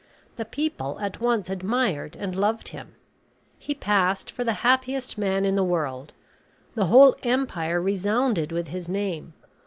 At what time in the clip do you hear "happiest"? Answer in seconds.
4.65-5.15